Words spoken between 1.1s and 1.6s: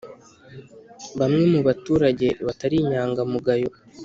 Bamwe mu